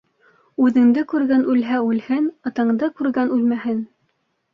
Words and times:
Үҙеңде 0.67 1.01
күргән 1.11 1.43
үлһә 1.53 1.77
үлһен, 1.89 2.31
атанды 2.53 2.89
күргән 3.03 3.35
үлмәһен. 3.37 3.85